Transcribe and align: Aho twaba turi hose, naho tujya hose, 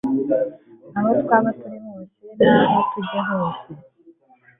Aho 0.97 1.09
twaba 1.21 1.49
turi 1.59 1.77
hose, 1.85 2.19
naho 2.45 2.77
tujya 2.91 3.21
hose, 3.29 3.69